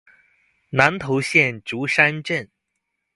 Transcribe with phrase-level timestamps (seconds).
[0.71, 2.49] 南投縣竹山鎮